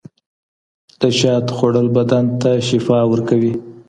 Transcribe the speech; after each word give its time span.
د 0.99 1.01
شاتو 1.19 1.51
خوړل 1.57 1.87
بدن 1.97 2.25
ته 2.41 2.49
شفا 2.67 2.99
ورکوي. 3.11 3.53